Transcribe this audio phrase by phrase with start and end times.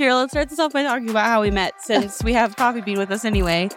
[0.00, 2.80] Kira, let's start this off by talking about how we met since we have Coffee
[2.80, 3.68] Bean with us anyway.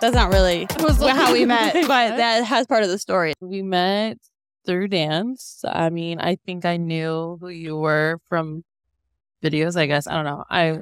[0.00, 0.66] That's not really
[0.98, 3.34] how we met, but that has part of the story.
[3.42, 4.16] We met
[4.64, 5.62] through dance.
[5.68, 8.64] I mean, I think I knew who you were from
[9.44, 10.06] videos, I guess.
[10.06, 10.42] I don't know.
[10.48, 10.80] I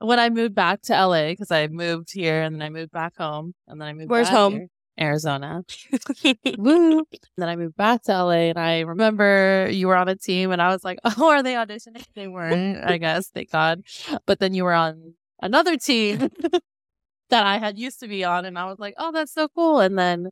[0.00, 3.16] when I moved back to LA because I moved here and then I moved back
[3.16, 4.52] home and then I moved Where's back home?
[4.52, 4.68] here,
[5.00, 5.64] Arizona.
[6.58, 7.04] Woo.
[7.36, 10.60] Then I moved back to LA and I remember you were on a team and
[10.60, 13.28] I was like, "Oh, are they auditioning?" They weren't, I guess.
[13.28, 13.82] Thank God.
[14.26, 16.18] But then you were on another team
[17.30, 19.80] that I had used to be on and I was like, "Oh, that's so cool."
[19.80, 20.28] And then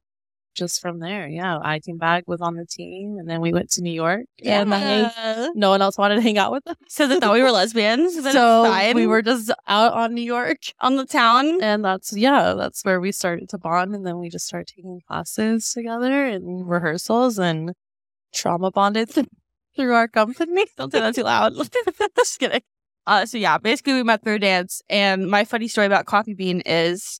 [0.54, 3.70] just from there, yeah, I came back, was on the team, and then we went
[3.72, 4.26] to New York.
[4.44, 6.76] And I, no one else wanted to hang out with us.
[6.88, 8.14] So they thought we were lesbians.
[8.32, 10.58] So we were just out on New York.
[10.80, 11.62] on the town.
[11.62, 13.94] And that's, yeah, that's where we started to bond.
[13.94, 17.72] And then we just started taking classes together and rehearsals and
[18.32, 19.10] trauma bonded
[19.76, 20.66] through our company.
[20.76, 21.54] Don't say that too loud.
[22.16, 22.62] Just kidding.
[23.06, 26.60] Uh, so yeah, basically we met through dance, and my funny story about Coffee Bean
[26.60, 27.19] is,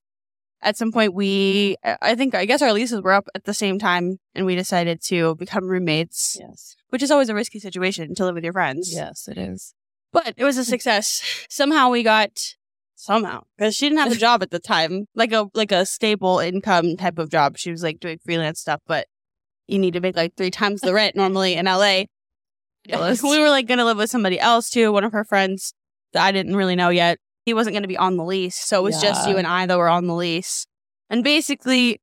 [0.62, 3.78] at some point we, I think, I guess our leases were up at the same
[3.78, 6.76] time, and we decided to become roommates, Yes.
[6.90, 8.92] which is always a risky situation to live with your friends.
[8.92, 9.74] Yes, it is.
[10.12, 11.22] but it was a success.
[11.48, 12.30] Somehow we got
[12.94, 16.38] somehow because she didn't have a job at the time, like a like a stable
[16.40, 17.56] income type of job.
[17.56, 19.06] She was like doing freelance stuff, but
[19.66, 22.02] you need to make like three times the rent normally in LA.
[22.88, 24.90] We were like going to live with somebody else too.
[24.90, 25.74] One of her friends
[26.12, 27.18] that I didn't really know yet.
[27.46, 29.66] He wasn't going to be on the lease, so it was just you and I
[29.66, 30.66] that were on the lease.
[31.08, 32.00] And basically,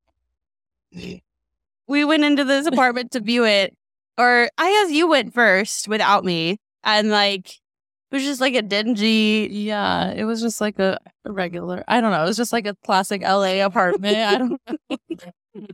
[0.92, 3.76] we went into this apartment to view it,
[4.18, 8.62] or I guess you went first without me, and like it was just like a
[8.62, 9.48] dingy.
[9.52, 12.66] Yeah, it was just like a, a regular, I don't know, it was just like
[12.66, 14.18] a classic LA apartment.
[14.18, 14.98] I don't know.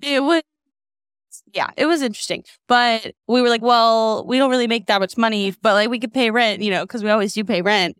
[0.01, 0.43] It was.
[1.53, 2.43] Yeah, it was interesting.
[2.67, 5.99] But we were like, well, we don't really make that much money, but like we
[5.99, 7.97] could pay rent, you know, because we always do pay rent.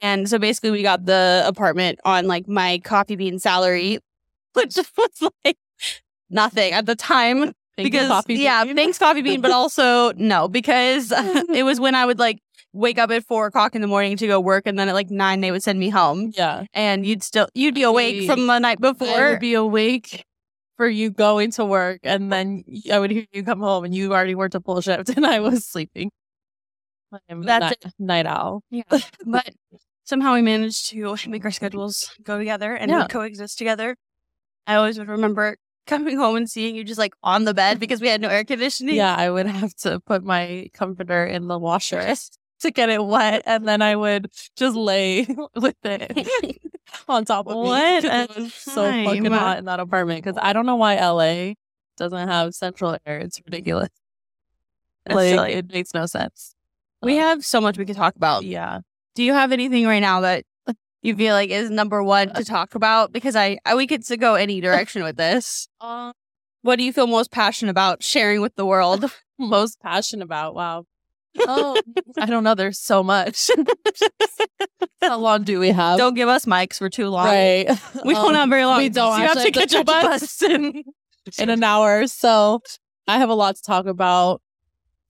[0.00, 3.98] And so basically, we got the apartment on like my coffee bean salary,
[4.54, 5.56] which was like
[6.30, 7.52] nothing at the time.
[7.76, 8.74] Thank because Coffee yeah, Bean.
[8.74, 11.12] thanks coffee bean, but also no, because
[11.50, 12.38] it was when I would like
[12.72, 15.10] wake up at four o'clock in the morning to go work, and then at like
[15.10, 16.64] nine they would send me home, Yeah.
[16.72, 19.30] and you'd still you'd be awake from the night I before.
[19.30, 20.24] would be awake
[20.76, 24.12] for you going to work, and then I would hear you come home, and you
[24.12, 26.10] already worked a full shift, and I was sleeping.
[27.30, 28.62] I'm That's night, night owl.
[28.70, 28.82] Yeah.
[29.26, 29.50] but
[30.04, 33.06] somehow we managed to make our schedules go together and Yeah.
[33.06, 33.96] coexist together.
[34.66, 35.56] I always would remember
[35.86, 38.44] coming home and seeing you just like on the bed because we had no air
[38.44, 38.96] conditioning.
[38.96, 42.14] Yeah, I would have to put my comforter in the washer
[42.60, 46.26] to get it wet, and then I would just lay with it
[47.08, 47.68] on top of me.
[47.68, 50.96] What a It was so fucking hot in that apartment because I don't know why
[50.96, 51.54] LA
[51.96, 53.18] doesn't have central air.
[53.18, 53.88] It's ridiculous.
[55.04, 55.52] That's like silly.
[55.52, 56.54] it makes no sense.
[57.02, 58.42] We Um, have so much we could talk about.
[58.44, 58.80] yeah.
[59.14, 60.44] Do you have anything right now that
[61.02, 63.12] you feel like is number one to talk about?
[63.12, 65.68] Because I, I we could go any direction with this.
[65.80, 66.12] Um,
[66.62, 69.04] What do you feel most passionate about sharing with the world?
[69.38, 70.54] most passionate about.
[70.54, 70.84] Wow.
[71.40, 71.80] Oh,
[72.18, 72.54] I don't know.
[72.54, 73.50] There's so much.
[75.02, 75.98] How long do we have?
[75.98, 77.26] Don't give us mics for too long.
[77.26, 77.68] right.
[78.04, 78.78] We don't Um, have very long.
[78.78, 79.20] We don't.
[79.20, 80.42] You have to catch a bus.
[80.42, 80.82] in,
[81.38, 82.06] in an hour.
[82.06, 82.60] So
[83.06, 84.40] I have a lot to talk about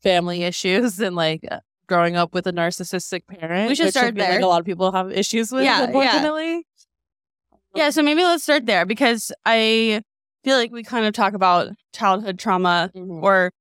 [0.02, 3.68] family issues and like uh, growing up with a narcissistic parent.
[3.68, 4.40] We should start feel Like there.
[4.40, 5.64] a lot of people have issues with.
[5.64, 5.84] Yeah, yeah.
[5.86, 6.66] unfortunately.
[7.74, 10.02] Yeah, so maybe let's start there because I
[10.44, 13.22] feel like we kind of talk about childhood trauma Mhm.
[13.22, 13.52] or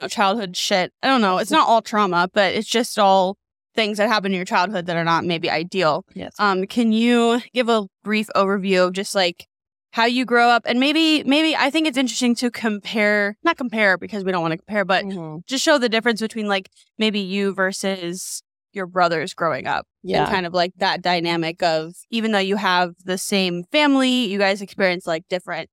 [0.00, 0.92] know, childhood shit.
[1.02, 1.38] I don't know.
[1.38, 3.36] It's not all trauma, but it's just all
[3.74, 6.04] things that happen in your childhood that are not maybe ideal.
[6.14, 6.34] Yes.
[6.38, 9.46] Um, can you give a brief overview of just like
[9.92, 13.96] how you grow up and maybe maybe I think it's interesting to compare not compare
[13.98, 15.46] because we don't want to compare, but Mhm.
[15.46, 16.68] just show the difference between like
[16.98, 18.42] maybe you versus
[18.72, 20.22] your brothers growing up Yeah.
[20.24, 24.38] and kind of like that dynamic of even though you have the same family, you
[24.38, 25.70] guys experience like different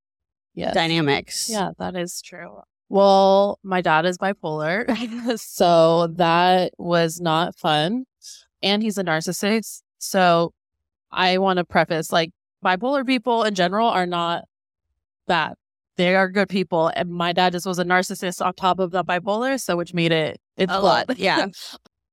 [0.56, 0.73] Yes.
[0.73, 1.50] dynamics.
[1.50, 2.62] Yeah, that is true.
[2.93, 4.85] Well, my dad is bipolar,
[5.39, 8.05] so that was not fun.
[8.61, 9.81] And he's a narcissist.
[9.97, 10.53] So
[11.11, 12.29] I want to preface like
[12.63, 14.44] bipolar people in general are not
[15.25, 15.56] bad.
[15.97, 16.91] They are good people.
[16.95, 20.12] And my dad just was a narcissist on top of the bipolar, so which made
[20.12, 21.18] it it's A lot, blood.
[21.18, 21.47] yeah.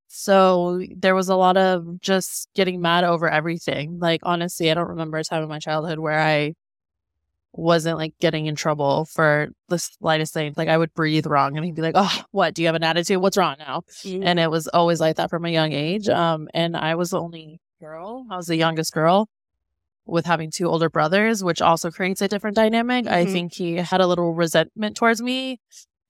[0.08, 3.98] so there was a lot of just getting mad over everything.
[3.98, 6.54] Like honestly, I don't remember a time in my childhood where I
[7.52, 10.54] wasn't like getting in trouble for the slightest thing.
[10.56, 12.54] Like I would breathe wrong and he'd be like, Oh, what?
[12.54, 13.20] Do you have an attitude?
[13.20, 13.82] What's wrong now?
[14.04, 16.08] And it was always like that from a young age.
[16.08, 18.26] Um, and I was the only girl.
[18.30, 19.28] I was the youngest girl
[20.06, 23.06] with having two older brothers, which also creates a different dynamic.
[23.06, 23.32] I Mhm.
[23.32, 25.58] think he had a little resentment towards me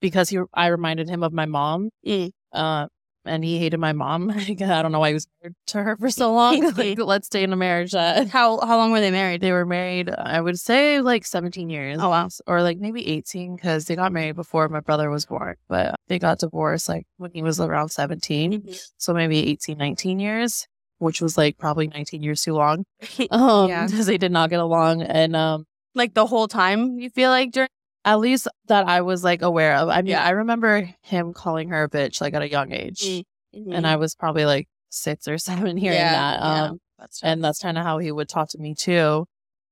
[0.00, 1.90] because he I reminded him of my mom.
[2.06, 2.30] Mm.
[2.52, 2.86] Uh,
[3.24, 4.30] and he hated my mom.
[4.36, 6.60] I don't know why he was married to her for so long.
[6.76, 9.40] like, let's stay in a marriage that How how long were they married?
[9.40, 10.10] they were married.
[10.10, 11.98] I would say like 17 years.
[12.00, 12.28] Oh wow.
[12.46, 16.18] or like maybe 18 because they got married before my brother was born, but they
[16.18, 18.64] got divorced like when he was around 17.
[18.98, 20.66] So maybe 18, 19 years,
[20.98, 22.84] which was like probably 19 years too long.
[23.30, 23.86] Um, Yeah.
[23.86, 25.02] because they did not get along.
[25.02, 25.64] And, um,
[25.94, 27.68] like the whole time you feel like during
[28.04, 29.88] at least that I was like aware of.
[29.88, 30.24] I mean, Yeah.
[30.24, 33.24] I remember him calling her a bitch like at a young age.
[33.52, 36.40] And I was probably like six or seven hearing Yeah, that.
[36.40, 36.62] yeah.
[36.70, 36.78] Um,
[37.22, 39.26] and that's kind of how he would talk to me too.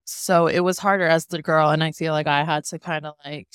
[0.04, 3.04] So it was harder as the girl, and I feel like I had to kind
[3.04, 3.48] of like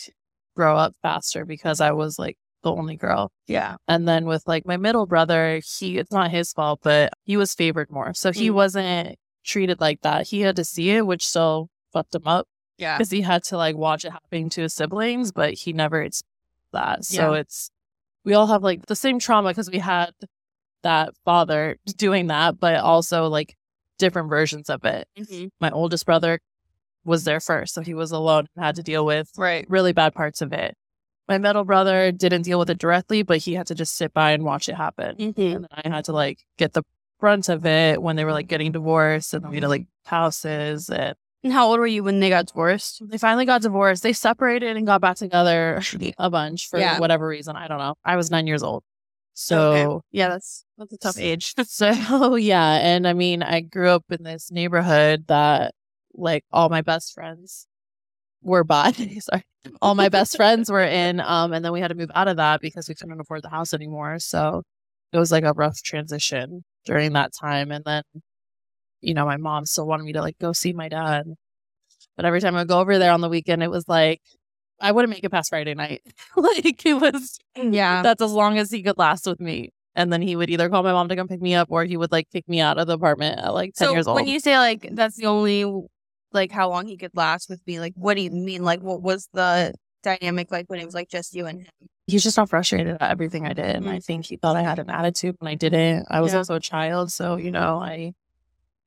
[0.55, 3.31] grow up faster because I was like the only girl.
[3.47, 3.75] yeah.
[3.87, 7.53] And then with like my middle brother, he it's not his fault, but he was
[7.55, 8.53] favored more, so he Mm.
[8.53, 10.27] wasn't treated like that.
[10.27, 12.47] He had to see it, which still fucked him up
[12.77, 12.97] Yeah.
[12.97, 16.25] because he had to like watch it happening to his siblings, but he never experienced
[16.71, 17.05] that.
[17.05, 17.39] So Yeah.
[17.41, 17.69] it's
[18.25, 20.11] we all have like the same trauma because we had
[20.81, 23.55] that father doing that, but also like
[23.99, 25.07] different versions of it.
[25.61, 26.39] My oldest brother
[27.05, 29.65] was there first, so he was alone and had to deal with Right.
[29.69, 30.75] really bad parts of it.
[31.27, 34.31] My middle brother didn't deal with it directly, but he had to just sit by
[34.31, 35.15] and watch it happen.
[35.17, 35.41] Mm-hmm.
[35.41, 36.83] And then I had to like get the
[37.19, 40.89] brunt of it when they were like getting divorced and we had to like houses
[40.89, 43.01] and And how old were you when they got divorced?
[43.09, 44.01] they finally got divorced.
[44.03, 45.81] They separated and got back together
[46.17, 46.99] a bunch for Yeah.
[46.99, 47.55] whatever reason.
[47.55, 47.95] I don't know.
[48.05, 48.83] I was nine years old.
[49.33, 50.05] So Okay.
[50.11, 51.53] Yeah, that's that's a tough age.
[51.65, 52.75] so yeah.
[52.81, 55.73] And I mean, I grew up in this neighborhood that
[56.13, 57.67] like all my best friends
[58.41, 58.91] were by.
[59.19, 59.43] Sorry.
[59.81, 61.19] All my best friends were in.
[61.19, 63.49] Um, and then we had to move out of that because we couldn't afford the
[63.49, 64.19] house anymore.
[64.19, 64.63] So
[65.11, 67.71] it was like a rough transition during that time.
[67.71, 68.03] And then,
[69.03, 71.25] you know, my mom still wanted me to like go see my dad.
[72.15, 74.21] But every time I would go over there on the weekend, it was like
[74.79, 76.01] I wouldn't make it past Friday night.
[76.35, 78.01] like it was yeah.
[78.01, 79.69] that's as long as he could last with me.
[79.95, 81.97] And then he would either call my mom to come pick me up or he
[81.97, 84.15] would like kick me out of the apartment at like 10 so years old.
[84.15, 85.65] when you say like that's the only
[86.31, 88.63] like how long he could last with me, like what do you mean?
[88.63, 91.67] Like what was the dynamic like when it was like just you and him?
[92.07, 93.65] He's just all frustrated at everything I did.
[93.65, 94.03] And I mm.
[94.03, 96.07] think he thought I had an attitude when I didn't.
[96.09, 96.39] I was Yeah.
[96.39, 97.11] also a child.
[97.13, 98.11] So, you know, I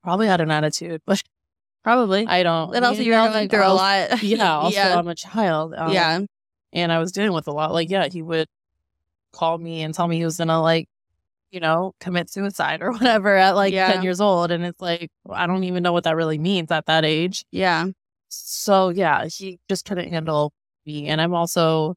[0.07, 1.21] probably had an attitude, but
[1.83, 2.25] Probably.
[2.27, 2.75] I don't.
[2.77, 4.23] and also you you're know, going through a lot.
[4.23, 4.57] Yeah.
[4.59, 4.97] Also, yeah.
[4.97, 5.75] I'm a child.
[5.77, 6.21] Um, yeah.
[6.73, 7.73] And I was dealing with a lot.
[7.73, 8.47] Like, yeah, he would
[9.33, 10.89] call me and tell me he was going to like,
[11.51, 13.93] you know, commit suicide or whatever at like Yeah.
[13.93, 14.53] 10 years old.
[14.53, 17.45] And it's like, I don't even know what that really means at that age.
[17.51, 17.87] Yeah.
[18.29, 20.53] So yeah, he just couldn't handle
[20.85, 21.09] me.
[21.09, 21.95] And I'm also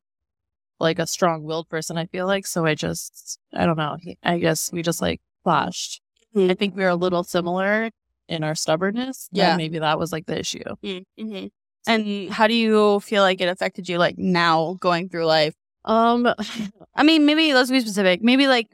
[0.80, 2.48] like a strong willed person, I feel like.
[2.48, 3.98] So I just, I don't know.
[4.00, 6.02] He, I guess we just like clashed.
[6.36, 6.52] Mhm.
[6.52, 7.90] I think we were a little similar
[8.28, 9.28] in our stubbornness.
[9.32, 9.58] Yeah.
[9.58, 10.64] Maybe that was like the issue.
[10.84, 11.48] Mm-hmm.
[11.88, 15.56] And how do you feel like it affected you like now going through life?
[15.86, 16.28] Um,
[16.96, 18.22] I mean, maybe let's be specific.
[18.22, 18.68] Maybe like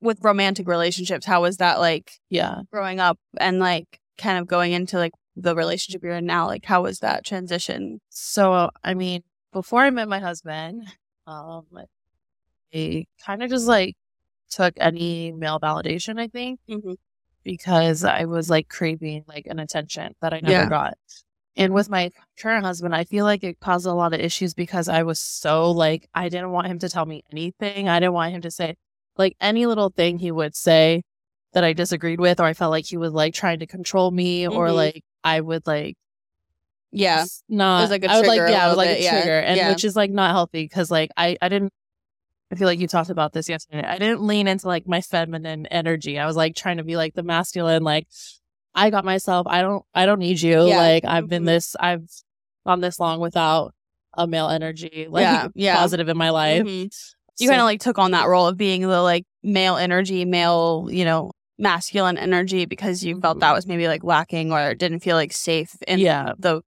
[0.00, 2.62] with romantic relationships, how was that like yeah.
[2.72, 6.46] growing up and like kind of going into like the relationship you're in now?
[6.46, 8.00] Like how was that transition?
[8.10, 9.22] So, I mean,
[9.52, 10.86] before I met my husband,
[11.26, 11.66] um,
[12.72, 13.96] I kind of just like
[14.50, 16.60] took any male validation, I think.
[16.68, 16.92] Mm-hmm.
[17.44, 20.68] because I was like craving like an attention that I never Yeah.
[20.68, 20.94] got.
[21.56, 24.88] And with my current husband, I feel like it caused a lot of issues because
[24.88, 27.88] I was so like, I didn't want him to tell me anything.
[27.88, 28.76] I didn't want him to say
[29.16, 31.02] like any little thing he would say
[31.54, 34.46] that I disagreed with, or I felt like he was like trying to control me,
[34.46, 34.74] or Mhm.
[34.74, 35.96] like I would like
[36.92, 37.24] Yeah.
[37.48, 37.78] not.
[37.78, 39.10] It was like a I would like trigger yeah, it was like bit, a yeah.
[39.22, 39.70] trigger, and Yeah.
[39.70, 41.72] which is like not healthy because like I I didn't.
[42.50, 43.86] I feel like you talked about this yesterday.
[43.86, 46.18] I didn't lean into like my feminine energy.
[46.18, 48.06] I was like trying to be like the masculine, like
[48.74, 49.46] I got myself.
[49.48, 49.84] I don't.
[49.94, 50.66] I don't need you.
[50.66, 50.78] Yeah.
[50.78, 51.46] Like I've been Mhm.
[51.46, 51.76] this.
[51.78, 52.08] I've
[52.66, 53.74] gone this long without
[54.16, 55.76] a male energy, like Yeah, yeah.
[55.76, 56.62] positive in my life.
[56.64, 56.90] Mhm.
[57.38, 60.24] You So- kind of like took on that role of being the like male energy,
[60.24, 65.00] male, you know, masculine energy because you felt that was maybe like lacking or didn't
[65.00, 66.32] feel like safe in Yeah.
[66.38, 66.62] the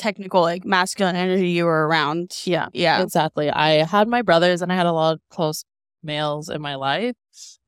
[0.00, 2.32] technical like masculine energy you were around.
[2.44, 3.02] yeah, Yeah.
[3.02, 3.50] exactly.
[3.50, 5.62] I had my brothers, and I had a lot of close
[6.02, 7.14] males in my life,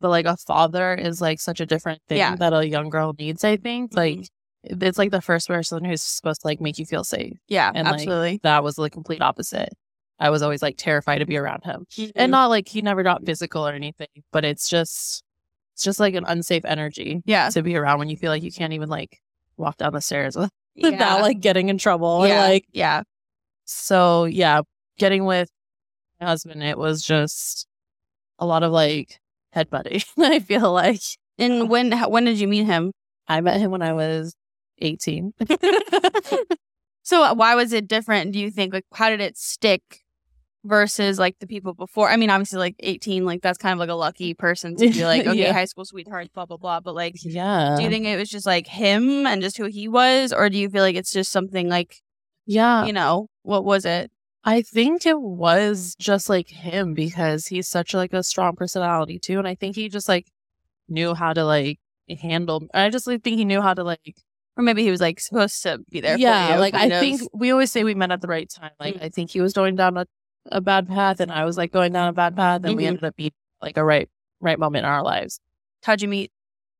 [0.01, 2.35] but like a father is like such a different thing Yeah.
[2.37, 3.45] that a young girl needs.
[3.45, 3.97] I think Mhm.
[3.97, 4.29] like
[4.65, 7.37] it's like the first person who's supposed to like make you feel safe.
[7.49, 8.41] Yeah, And, like, absolutely.
[8.45, 9.71] That was the complete opposite.
[10.21, 11.85] I was always like terrified to be around him.
[12.15, 15.23] And not like he never got physical or anything, but it's just
[15.75, 17.49] it's just like an unsafe energy yeah.
[17.51, 19.21] to be around when you feel like you can't even like
[19.57, 20.37] walk down the stairs
[20.75, 20.91] yeah.
[20.91, 22.43] without like getting in trouble or yeah.
[22.43, 23.03] like yeah.
[23.65, 24.63] so yeah,
[24.99, 25.51] getting with
[26.21, 27.67] my husband it was just
[28.39, 29.19] a lot of like
[29.55, 30.05] headbutting.
[30.19, 31.01] I feel like
[31.39, 32.93] And when when did you meet him?
[33.29, 34.35] I met him when I was
[34.79, 35.33] 18.
[37.03, 38.33] so why was it different?
[38.33, 40.02] Do you think like how did it stick
[40.65, 42.09] versus like the people before?
[42.09, 45.05] I mean, obviously, like 18, like that's kind of like a lucky person to be
[45.05, 45.53] like, okay, Yeah.
[45.53, 46.81] high school sweetheart, blah, blah, blah.
[46.81, 47.75] But like, Yeah.
[47.77, 50.33] do you think it was just like him and just who he was?
[50.33, 52.01] Or do you feel like it's just something like,
[52.47, 52.85] yeah.
[52.85, 54.11] you know, what was it?
[54.45, 59.39] I think it was just like him because he's such like a strong personality too.
[59.39, 60.27] And I think he just like
[60.89, 61.79] knew how to like
[62.21, 64.01] handle I just like think he knew how to like
[64.57, 66.19] Or maybe he was like supposed to be there.
[66.19, 67.01] yeah, for you, like I of.
[67.01, 68.73] think we always say we met at the right time.
[68.81, 69.05] Like Mm.
[69.05, 70.07] I think he was going down a,
[70.47, 72.89] a bad path and I was like going down a bad path and we Mhm.
[72.89, 74.09] ended up being like a right
[74.41, 75.41] right moment in our lives.
[75.85, 76.31] how'd you meet?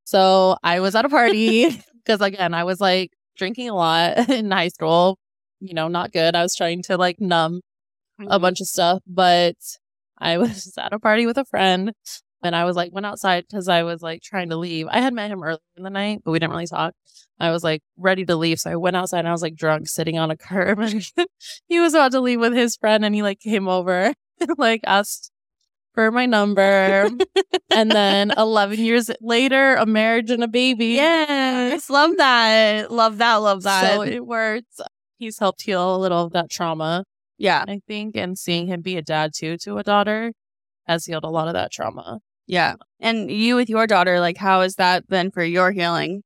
[0.05, 1.67] So I was at a party
[2.05, 5.19] because again, I was like drinking a lot in high school,
[5.61, 6.35] you know, not good.
[6.35, 7.61] I was trying to like numb
[8.29, 9.57] a bunch of stuff, but
[10.19, 11.93] I was at a party with a friend
[12.43, 14.87] and I was like, went outside because I was like trying to leave.
[14.91, 16.95] I had met him earlier in the night, but we didn't really talk.
[17.39, 18.59] I was like ready to leave.
[18.59, 21.05] So I went outside and I was like drunk sitting on a curb and
[21.69, 24.81] he was about to leave with his friend and he like came over and like
[24.85, 25.31] asked
[25.95, 27.09] for my number.
[27.71, 30.87] and then 11 years later, a marriage and a baby.
[30.87, 32.91] Yes, love that.
[32.91, 33.37] Love that.
[33.37, 33.95] Love that.
[33.95, 34.81] So it worked.
[35.19, 37.05] He's helped heal a little of that trauma.
[37.39, 40.33] yeah, I think, and seeing him be a dad too to a daughter
[40.87, 42.19] has healed a lot of that trauma.
[42.53, 42.75] Yeah.
[43.01, 46.23] And you with your daughter, like, how has that been for your healing?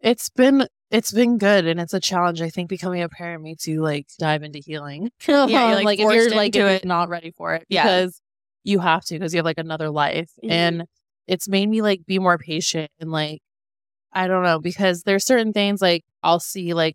[0.00, 2.40] It's been it's been good and it's a challenge.
[2.40, 5.10] I think becoming a parent makes you like dive into healing.
[5.28, 7.82] Yeah, you're, like, if you're like if you're not ready for it Yeah.
[7.82, 8.20] because
[8.62, 10.50] you have to because you have like another life Mhm.
[10.50, 10.84] and
[11.26, 13.40] it's made me like be more patient and like
[14.12, 16.94] I don't know because there's certain things like I'll see like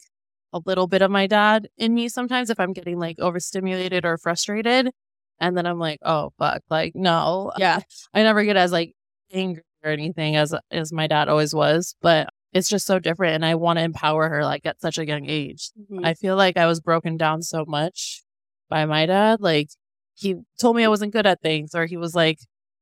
[0.53, 4.17] a little bit of my dad in me sometimes if I'm getting like overstimulated or
[4.17, 4.91] frustrated
[5.39, 7.80] and then I'm like oh fuck like no Yeah,
[8.13, 8.94] I never get as like
[9.32, 13.46] angry or anything as as my dad always was, but it's just so different and
[13.46, 15.72] I want to empower her like at such a young age.
[15.80, 16.06] Mm-hmm.
[16.06, 18.24] I feel like I was broken down so much
[18.70, 19.42] by my dad.
[19.42, 19.70] Like
[20.13, 22.39] he told me I wasn't good at things or he was like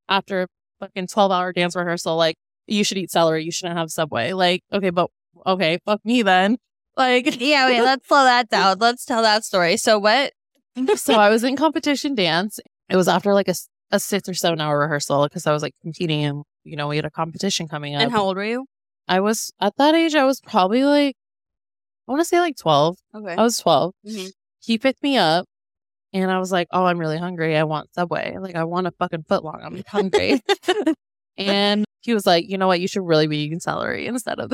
[0.07, 0.47] after a
[0.79, 2.35] fucking 12 hour dance rehearsal like
[2.67, 4.33] you should eat celery, you shouldn't have Subway.
[4.33, 5.09] Like okay, but
[5.45, 6.57] okay, fuck me then.
[6.95, 7.67] Like yeah.
[7.67, 8.77] Wait, let's slow that down.
[8.79, 9.77] Let's tell that story.
[9.77, 10.33] So what?
[10.95, 12.59] So I was in competition dance.
[12.89, 13.55] It was after like a,
[13.91, 16.95] a six or seven hour rehearsal because I was like competing and you know we
[16.95, 18.01] had a competition coming up.
[18.01, 18.65] And how old were you?
[19.07, 20.15] I was at that age.
[20.15, 21.15] I was probably like
[22.07, 22.97] I want to say like twelve.
[23.15, 23.35] Okay.
[23.35, 24.31] I was 12 Mhm.
[24.59, 25.45] He picked me up,
[26.13, 27.57] and I was like, "Oh, I'm really hungry.
[27.57, 28.37] I want Subway.
[28.39, 29.61] Like I want a fucking footlong.
[29.63, 30.41] I'm hungry."
[31.37, 32.79] and he was like, "You know what?
[32.79, 34.53] You should really be eating celery instead of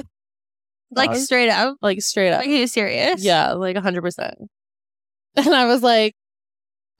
[0.91, 1.77] Like straight up.
[1.81, 3.23] like straight up." Like, are you serious?
[3.23, 4.33] Yeah, like 100%.
[5.35, 6.15] And I was like,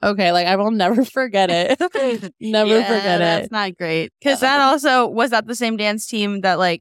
[0.02, 1.78] okay, like I will never forget it.
[2.40, 3.50] never Yeah, forget That's it.
[3.50, 4.12] That's not great.
[4.20, 6.80] Because that also was that the same dance team that like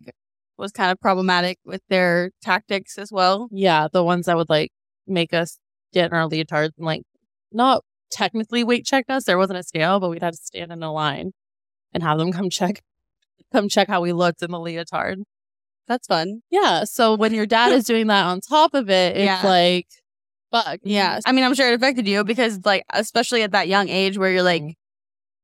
[0.58, 3.48] was kind of problematic with their tactics as well.
[3.52, 4.72] Yeah, the ones that would like
[5.08, 5.58] make us
[5.94, 7.04] get in our leotards and like
[7.52, 9.24] not technically weight check us.
[9.26, 11.32] There wasn't a scale, but we'd have to stand in a line
[11.94, 12.82] and have them come check
[13.52, 15.18] come check how we looked in the leotard.
[15.88, 16.42] That's fun.
[16.52, 16.84] Yeah.
[16.84, 19.42] So when your dad is doing that on top of it, it's Yeah.
[19.44, 19.88] like
[20.52, 20.80] fuck.
[20.84, 21.20] Yeah.
[21.26, 24.32] I mean, I'm sure it affected you because, like, especially at that young age where
[24.32, 24.76] you're like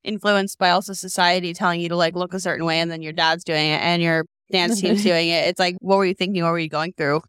[0.03, 3.13] influenced by also society telling you to like look a certain way and then your
[3.13, 5.47] dad's doing it and your dance team's doing it.
[5.47, 6.43] It's like, what were you thinking?
[6.43, 7.21] What were you going through?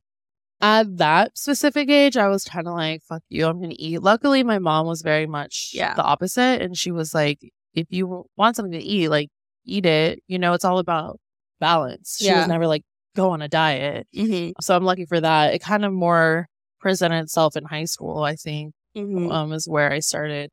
[0.60, 4.02] At that specific age, I was kind of like, fuck you, I'm going to eat.
[4.02, 5.94] Luckily, my mom was very much Yeah.
[5.94, 6.62] the opposite.
[6.62, 7.38] And she was like,
[7.74, 9.28] if you want something to eat, like,
[9.66, 10.22] eat it.
[10.28, 11.20] You know, it's all about
[11.60, 12.16] balance.
[12.20, 12.38] She Yeah.
[12.38, 12.82] was never like,
[13.14, 14.06] go on a diet.
[14.16, 14.52] Mm-hmm.
[14.62, 15.52] So I'm lucky for that.
[15.54, 16.48] It kind of more
[16.86, 19.30] presented itself in high school, I think, Mm-hmm.
[19.30, 20.50] um, is where I started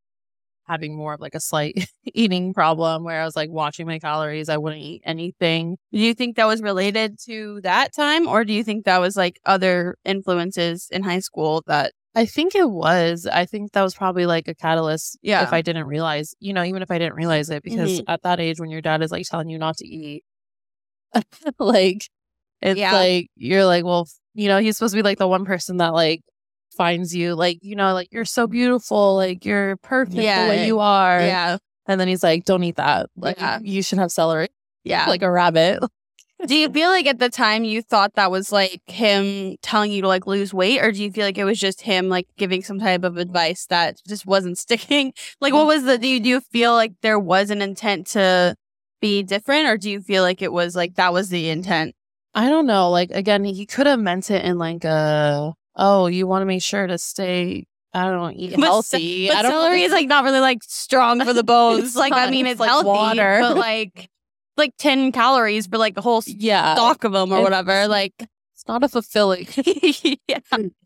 [0.66, 1.86] having more of like a slight
[2.22, 4.48] eating problem where I was like watching my calories.
[4.48, 5.76] I wouldn't eat anything.
[5.92, 9.16] Do you think that was related to that time, or do you think that was
[9.16, 11.92] like other influences in high school that?
[12.16, 13.26] I think it was.
[13.26, 15.18] I think that was probably like a catalyst.
[15.22, 15.42] Yeah.
[15.44, 18.04] If I didn't realize, you know, even if I didn't realize it, because Mhm.
[18.08, 20.22] at that age when your dad is like telling you not to eat,
[21.58, 22.08] like
[22.60, 22.92] it's Yeah.
[22.92, 25.94] like you're like, well, you know, he's supposed to be like the one person that
[25.94, 26.22] like
[26.76, 30.66] finds you, like you know, like you're so beautiful, like you're perfect Yeah, the way
[30.66, 31.20] you are.
[31.20, 33.10] Yeah, And then he's like, don't eat that.
[33.16, 33.58] Like Yeah.
[33.62, 34.48] you should have celery,
[34.82, 35.06] yeah.
[35.06, 35.80] like a rabbit.
[36.46, 40.02] do you feel like at the time you thought that was like him telling you
[40.02, 42.62] to like lose weight, or do you feel like it was just him like giving
[42.62, 45.12] some type of advice that just wasn't sticking?
[45.40, 45.96] Like, what was the?
[45.96, 48.56] Do you do you feel like there was an intent to
[49.00, 51.94] be different, or do you feel like it was like that was the intent?
[52.34, 52.90] I don't know.
[52.90, 56.62] Like again, he could have meant it in like a oh, you want to make
[56.62, 57.66] sure to stay.
[57.92, 59.28] I don't know, eat But healthy.
[59.28, 61.94] But I don't celery is like not really like strong for the bones.
[61.94, 63.38] Like I mean, It's like healthy, water.
[63.40, 64.08] but like
[64.56, 66.74] like ten calories for like the whole yeah.
[66.74, 67.86] stalk of them or It's- whatever.
[67.88, 68.26] Like
[68.64, 69.46] it's not a fulfilling
[70.26, 70.38] yeah.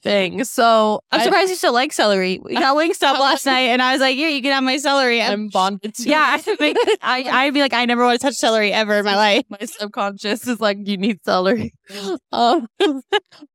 [0.02, 0.42] thing.
[0.42, 2.40] So I'm I- surprised you still like celery.
[2.42, 5.20] We got Wingstop last night, and I was like, "Yeah, you can have my celery."
[5.20, 6.08] And I'm bonded to.
[6.08, 6.99] yeah, it.
[7.02, 9.44] I, I I'd be like, "I never want to touch celery ever in my life."
[9.49, 11.73] my subconscious is like, you need celery.
[12.32, 12.66] um,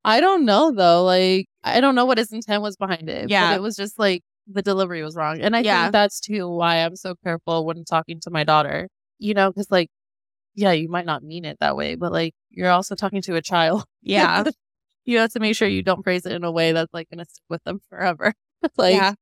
[0.05, 1.03] I don't know though.
[1.03, 3.29] Like, I don't know what his intent was behind it.
[3.29, 3.51] Yeah.
[3.51, 5.83] but it was just like the delivery was wrong, and I Yeah.
[5.83, 8.87] think that's too why I'm so careful when talking to my daughter.
[9.19, 9.89] You know, because like,
[10.55, 13.41] yeah, you might not mean it that way, but like, you're also talking to a
[13.41, 13.85] child.
[14.01, 14.43] Yeah,
[15.05, 17.25] you have to make sure you don't phrase it in a way that's like gonna
[17.25, 18.33] stick with them forever.
[18.77, 19.13] like, yeah,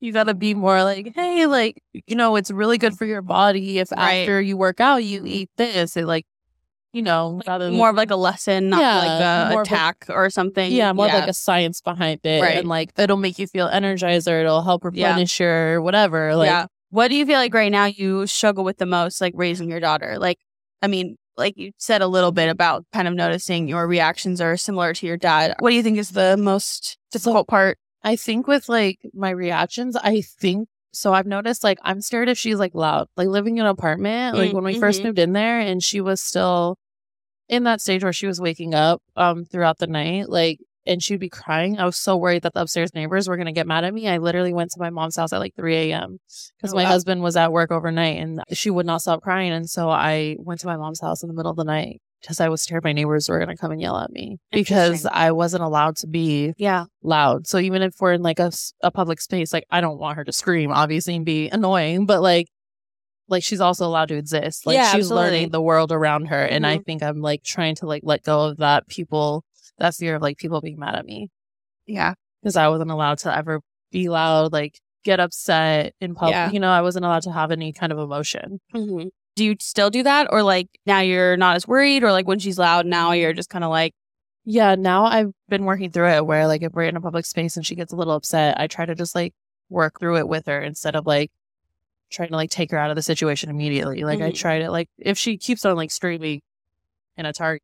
[0.00, 3.78] you gotta be more like, hey, like, you know, it's really good for your body
[3.78, 4.20] if Right.
[4.22, 5.96] after you work out you eat this.
[5.96, 6.26] It like,
[6.92, 9.62] you know, rather than more of like a lesson, not Yeah, like a of a-
[9.62, 10.70] attack or something.
[10.72, 12.40] yeah, more of like a science behind it.
[12.42, 12.58] Right.
[12.58, 15.08] And like it'll make you feel energized or it'll help Yeah.
[15.08, 16.36] replenish your whatever.
[16.36, 16.66] Like yeah.
[16.90, 19.80] What do you feel like right now you struggle with the most, like raising your
[19.80, 20.18] daughter?
[20.20, 20.38] Like,
[20.82, 24.56] I mean, like you said a little bit about kind of noticing your reactions are
[24.56, 25.54] similar to your dad.
[25.58, 27.78] What do you think is the most difficult part?
[28.02, 32.38] I think with like my reactions, I think so I've noticed like I'm scared if
[32.38, 33.08] she's like loud.
[33.16, 35.06] Like living in an apartment, like Mm, when we first mhm.
[35.06, 36.78] moved in there and she was still
[37.48, 41.20] in that stage where she was waking up um throughout the night, like and she'd
[41.20, 41.78] be crying.
[41.78, 44.08] I was so worried that the upstairs neighbors were gonna get mad at me.
[44.08, 46.18] I literally went to my mom's house at like 3 a.m.
[46.56, 46.90] because Oh, my wow.
[46.90, 49.52] husband was at work overnight and she would not stop crying.
[49.52, 52.40] And so I went to my mom's house in the middle of the night because
[52.40, 55.62] I was scared my neighbors were gonna come and yell at me because I wasn't
[55.62, 56.86] allowed to be Yeah.
[57.02, 57.46] loud.
[57.46, 58.50] So even if we're in like a,
[58.82, 62.22] a public space, like I don't want her to scream, obviously, and be annoying, but
[62.22, 62.48] like,
[63.28, 64.66] like she's also allowed to exist.
[64.66, 65.16] Like Yeah, she's absolutely.
[65.24, 66.40] learning the world around her.
[66.44, 66.84] And I Mhm.
[66.84, 69.44] think I'm like trying to like let go of that people,
[69.78, 71.30] that fear of like people being mad at me
[71.86, 72.14] Yeah.
[72.42, 73.60] because I wasn't allowed to ever
[73.92, 76.32] be loud, like get upset in public.
[76.34, 76.50] Yeah.
[76.50, 78.60] You know, I wasn't allowed to have any kind of emotion.
[78.74, 79.08] Mm-hmm.
[79.36, 80.28] Do you still do that?
[80.30, 82.02] Or like now you're not as worried?
[82.02, 83.92] Or like when she's loud, now you're just kind of like,
[84.44, 87.56] Yeah, now I've been working through it where like if we're in a public space
[87.56, 89.34] and she gets a little upset, I try to just like
[89.68, 91.30] work through it with her instead of like
[92.10, 94.04] trying to like take her out of the situation immediately.
[94.04, 94.36] Like I Mhm.
[94.36, 96.40] try to like if she keeps on like screaming
[97.16, 97.62] in a target,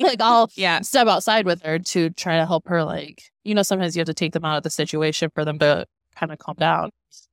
[0.06, 0.80] like I'll yeah.
[0.80, 4.06] step outside with her to try to help her like you know sometimes you have
[4.06, 6.90] to take them out of the situation for them to kind of calm down.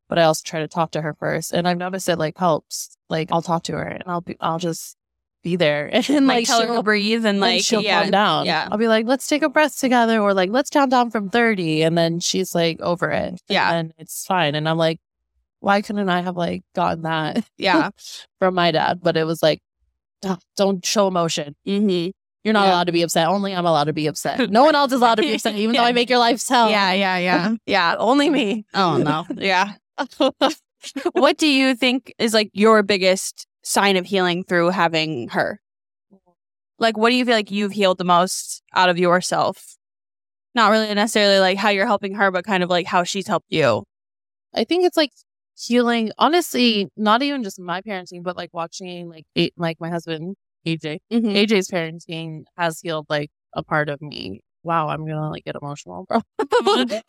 [0.10, 2.96] But I also try to talk to her first, and I've noticed it like helps.
[3.10, 4.96] Like I'll talk to her and I'll be I'll just
[5.44, 8.02] be there and Like, like, tell her to breathe and and like, she'll yeah.
[8.04, 8.46] calm down.
[8.46, 8.68] yeah.
[8.72, 11.84] I'll be like, let's take a breath together, or like, let's count down from 30.
[11.84, 13.40] And then she's like over it.
[13.48, 13.72] Yeah.
[13.74, 14.56] And it's fine.
[14.56, 15.00] And I'm like,
[15.60, 17.90] why couldn't I have like gotten that Yeah.
[18.40, 19.00] from my dad?
[19.02, 19.62] But it was like,
[20.26, 21.56] "Ah, don't show emotion.
[21.66, 22.10] mm-hmm.
[22.48, 22.76] You're not Yeah.
[22.76, 23.28] allowed to be upset.
[23.28, 24.50] Only I'm allowed to be upset.
[24.50, 26.70] No one else is allowed to be upset, even though I make your life hell.
[26.70, 26.94] Yeah.
[26.94, 27.18] Yeah.
[27.18, 27.56] Yeah.
[27.66, 27.96] Yeah.
[28.00, 28.66] Only me.
[28.74, 29.26] Oh, no.
[29.36, 29.74] yeah.
[31.12, 35.60] what do you think is like your biggest sign of healing through having her?
[36.80, 39.76] Like, what do you feel like you've healed the most out of yourself?
[40.56, 43.48] Not really necessarily like how you're helping her, but kind of like how she's helped
[43.50, 43.84] you.
[44.56, 45.12] I think it's like
[45.58, 46.12] healing.
[46.18, 51.00] Honestly, not even just my parenting, but like watching like a- like my husband AJ.
[51.12, 51.28] Mm-hmm.
[51.30, 54.42] AJ's parenting has healed like a part of me.
[54.64, 56.22] Wow, I'm gonna like get emotional, bro.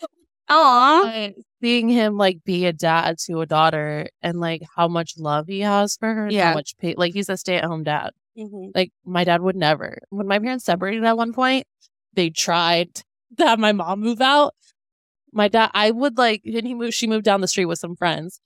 [0.50, 1.02] Aw.
[1.04, 5.46] But seeing him like be a dad to a daughter and like how much love
[5.46, 6.48] he has for her, Yeah.
[6.50, 8.10] how much pa- like he's a stay at home dad.
[8.38, 8.70] Mhm.
[8.74, 9.98] Like my dad would never.
[10.10, 11.66] When my parents separated at one point,
[12.14, 12.94] they tried
[13.36, 14.54] to have my mom move out.
[15.32, 16.94] My dad, I would like, and he moved.
[16.94, 18.40] She moved down the street with some friends,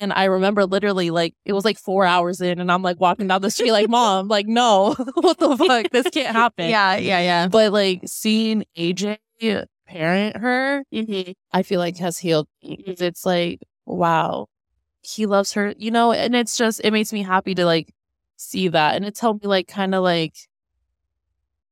[0.00, 3.28] and I remember literally like it was like four hours in, and I'm like walking
[3.28, 5.90] down the street like, "Mom, like no, what the fuck?
[5.90, 6.96] This can't happen." Yeah.
[6.96, 7.20] Yeah.
[7.20, 7.48] Yeah.
[7.48, 9.18] But like seeing AJ
[9.86, 11.32] parent her, Mm-hmm.
[11.52, 14.46] I feel like has healed me 'Cause it's like, wow,
[15.02, 17.92] he loves her, you know, and it's just, it makes me happy to like
[18.36, 18.96] see that.
[18.96, 20.34] And it's helped me like kind of like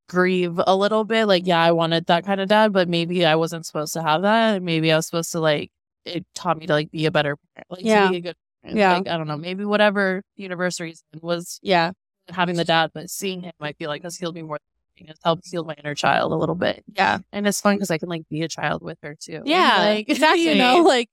[0.08, 1.26] grieve a little bit.
[1.26, 4.22] Like, yeah, I wanted that kind of dad, but maybe I wasn't supposed to have
[4.22, 4.62] that.
[4.62, 5.70] Maybe I was supposed to like,
[6.04, 8.04] it taught me to like be a better parent, like Yeah.
[8.06, 8.78] to be a good parent.
[8.78, 8.96] Yeah.
[8.98, 11.92] Like, I don't know, maybe whatever the universe reason was Yeah.
[12.28, 14.58] having the dad, but seeing him, I feel like has healed me more.
[14.96, 16.84] It's helped heal my inner child a little bit.
[16.94, 17.18] Yeah.
[17.32, 19.36] And it's fun because I can like be a child with her too.
[19.38, 20.48] And, Yeah, like, exactly.
[20.48, 21.08] You know, like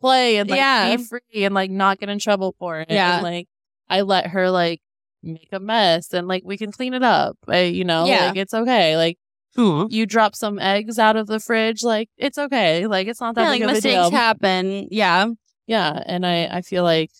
[0.00, 0.96] play and like Yeah.
[0.96, 2.88] be free and like not get in trouble for it.
[2.90, 3.14] Yeah.
[3.16, 3.48] And, like
[3.88, 4.80] I let her like
[5.22, 7.36] make a mess and like we can clean it up.
[7.48, 8.26] I, you know, Yeah.
[8.26, 8.96] like it's okay.
[8.96, 9.18] Like
[9.58, 12.86] you drop some eggs out of the fridge, like it's okay.
[12.86, 14.10] Like it's not that Yeah, big like of a mistakes deal.
[14.10, 14.88] happen.
[14.90, 15.26] Yeah.
[15.66, 16.02] yeah.
[16.06, 17.10] And I I feel like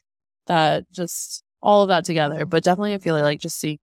[0.47, 3.81] that just all of that together, but definitely I feel like just see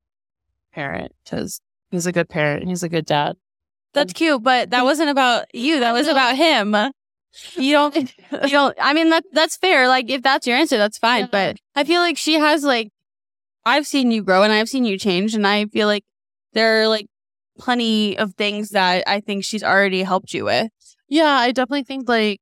[0.73, 1.59] parent because
[1.91, 3.35] he's a good parent and he's a good dad.
[3.93, 5.79] That's cute, but that wasn't about you.
[5.79, 6.75] That was about him.
[7.55, 9.87] You don't you don't I mean that that's fair.
[9.89, 11.23] Like if that's your answer, that's fine.
[11.23, 11.27] Yeah.
[11.31, 12.89] But I feel like she has like
[13.65, 16.03] I've seen you grow and I've seen you change and I feel like
[16.53, 17.07] there are like
[17.57, 20.71] plenty of things that I think she's already helped you with.
[21.07, 22.39] Yeah, I definitely think like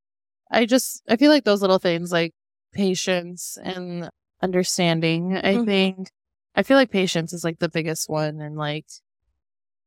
[0.52, 2.34] I just I feel like those little things like
[2.74, 4.10] patience and
[4.42, 5.38] understanding.
[5.38, 5.66] I Mhm.
[5.66, 6.10] think
[6.56, 8.86] I feel like patience is like the biggest one and like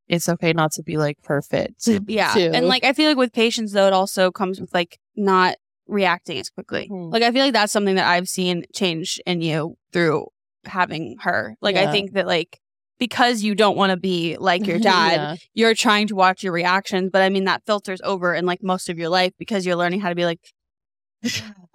[0.09, 1.87] it's okay not to be like perfect.
[2.07, 2.33] Yeah.
[2.35, 2.51] too.
[2.55, 5.57] And like I feel like with patience though, it also comes with like not
[5.89, 6.87] reacting as quickly.
[6.87, 7.11] Hmm.
[7.11, 10.27] Like I feel like that's something that I've seen change in you through
[10.65, 11.57] having her.
[11.61, 12.61] Like I think that like
[12.99, 15.37] because you don't want to be like your dad, Yeah.
[15.55, 18.89] you're trying to watch your reactions, but I mean that filters over in like most
[18.89, 20.41] of your life because you're learning how to be like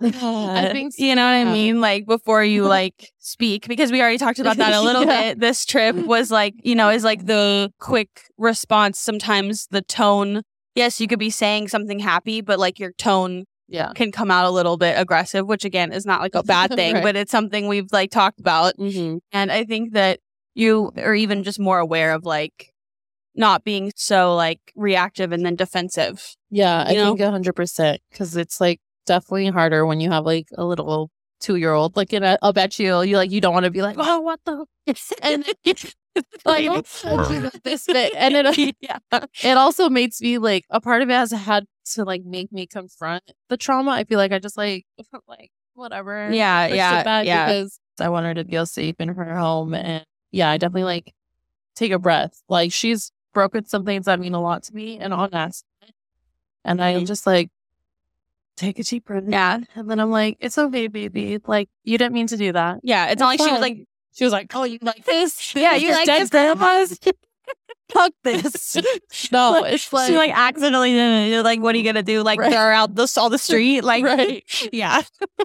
[0.02, 1.04] I think so.
[1.04, 1.82] you know what I mean?
[1.82, 5.22] Like before you like speak, because we already talked about that a little Yeah.
[5.34, 5.40] bit.
[5.40, 9.00] This trip was like, you know, is like the quick response.
[9.00, 10.42] Sometimes the tone,
[10.76, 13.92] yes, you could be saying something happy, but like your tone Yeah.
[13.94, 16.96] can come out a little bit aggressive, which again is not like a bad thing,
[16.96, 17.04] Right.
[17.04, 18.76] but it's something we've like talked about.
[18.78, 19.18] Mm-hmm.
[19.32, 20.20] And I think that
[20.54, 22.74] you are even just more aware of like
[23.36, 26.36] not being so like reactive and then defensive.
[26.50, 27.08] Yeah, I know?
[27.08, 31.10] think a hundred percent because it's like definitely harder when you have like a little
[31.40, 31.98] two year old.
[31.98, 34.66] I, I'll bet you, you like you don't want to be like, oh, what the,
[35.22, 35.46] and
[36.46, 36.86] like
[37.64, 39.00] this bit, and it yeah.
[39.44, 42.68] it also makes me like a part of it has had to like make me
[42.68, 43.92] confront the trauma.
[43.92, 44.86] I feel like I just like
[45.28, 47.46] like whatever, Yeah, yeah, yeah.
[47.48, 51.14] because I want her to feel safe in her home, and yeah, I definitely like
[51.76, 52.42] take a breath.
[52.50, 55.56] Like she's broken some things that mean a lot to me, and on that,
[56.66, 57.08] and I Mhm.
[57.08, 57.50] just like
[58.58, 59.60] take a deep breath, Yeah.
[59.76, 61.40] and then I'm like, it's okay, baby.
[61.48, 62.80] Like you didn't mean to do that.
[62.84, 63.08] Yeah.
[63.08, 65.56] It's not like It's she was like, She was like, oh, you like this?
[65.56, 66.30] Yeah, you like dead this?
[66.30, 67.00] grandmas?
[67.92, 68.78] Fuck this.
[69.32, 71.44] no, it's like, she like accidentally did it.
[71.44, 72.22] Like, what are you gonna do?
[72.24, 72.52] Like, Right.
[72.52, 73.84] throw out the all the street?
[73.84, 74.44] Like, right.
[74.72, 75.02] yeah.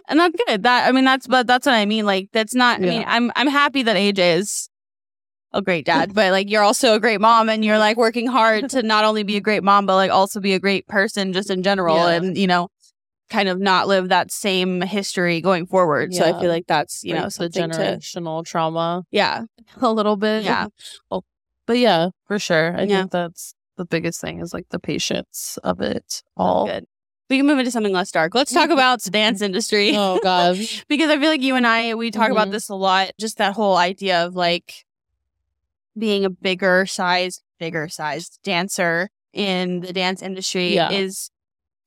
[0.09, 0.63] and that's good.
[0.65, 2.05] That I mean, that's but that's what I mean.
[2.07, 2.77] Like, that's not.
[2.79, 4.69] I mean, I'm I'm happy that AJ is
[5.53, 8.71] a great dad, but like, you're also a great mom, and you're like working hard
[8.71, 11.51] to not only be a great mom, but like also be a great person just
[11.51, 12.11] in general, Yeah.
[12.17, 12.69] and you know.
[13.29, 16.15] Kind of not live that same history going forward.
[16.15, 19.47] So I feel like that's you know the something to generational trauma yeah
[19.81, 20.45] a little bit.
[20.45, 20.69] yeah
[21.67, 22.77] But yeah, for sure.
[22.77, 23.01] I Yeah.
[23.01, 26.67] think that's the biggest thing is like the patience of it all.
[26.67, 26.85] good.
[27.29, 28.33] We can move into something less dark.
[28.37, 29.91] Let's talk about the dance industry.
[29.97, 30.57] Oh god.
[30.89, 32.53] because I feel like you and I we talk about Mhm.
[32.53, 33.11] this a lot.
[33.19, 34.85] Just that whole idea of like
[35.99, 40.91] being a bigger sized, bigger sized dancer in the dance industry Yeah.
[40.91, 41.31] is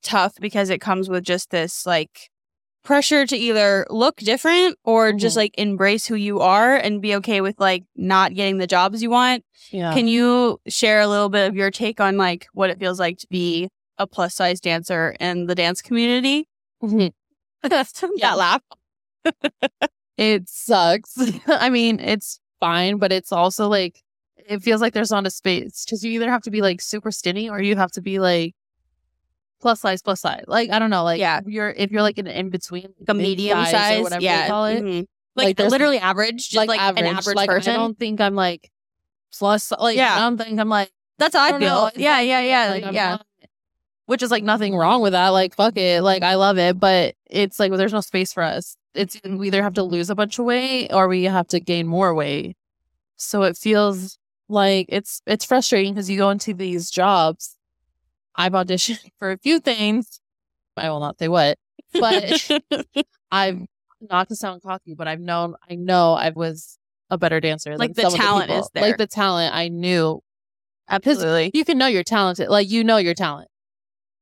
[0.03, 2.29] tough because it comes with just this like
[2.83, 5.37] pressure to either look different or just Mhm.
[5.39, 9.09] like embrace who you are and be okay with like not getting the jobs you
[9.09, 9.43] want.
[9.71, 9.93] Yeah.
[9.93, 13.17] Can you share a little bit of your take on like what it feels like
[13.19, 16.47] to be a plus size dancer in the dance community?
[16.81, 17.11] Mhm.
[17.63, 18.61] that laugh.
[20.17, 21.15] It sucks.
[21.47, 24.01] I mean, it's fine, but it's also like
[24.47, 27.11] it feels like there's not a space because you either have to be like super
[27.11, 28.55] skinny or you have to be like
[29.61, 30.43] plus size, plus size.
[30.47, 31.41] Like I don't know, like Yeah.
[31.45, 34.47] you're if you're like an in between, like a medium size, or whatever yeah, they
[34.49, 35.05] call it, mhm.
[35.35, 37.73] Like, like, literally average, just like, an average like, person.
[37.73, 38.71] I don't think I'm like
[39.37, 39.71] plus.
[39.71, 40.15] Like Yeah.
[40.15, 41.69] I don't think I'm like That's how I, don't feel.
[41.69, 41.91] know.
[41.95, 43.09] Yeah, yeah, yeah, like, yeah.
[43.11, 43.25] not-
[44.05, 45.29] which is like nothing wrong with that.
[45.29, 48.41] Like fuck it, like I love it, but it's like well, there's no space for
[48.43, 48.75] us.
[48.93, 51.87] It's we either have to lose a bunch of weight or we have to gain
[51.87, 52.57] more weight.
[53.15, 57.55] So it feels like it's it's frustrating because you go into these jobs.
[58.35, 60.19] I've auditioned for a few things.
[60.75, 61.57] I will not say what,
[61.93, 62.49] but
[63.31, 63.61] I've
[64.01, 66.77] not to sound cocky, but I've known I know I was
[67.09, 67.77] a better dancer.
[67.77, 68.63] Like, the talent people.
[68.63, 68.83] is there.
[68.83, 70.21] Like the talent, I knew
[70.87, 71.51] Absolutely.
[71.53, 72.49] you can know you're talented.
[72.49, 73.49] Like you know your talent.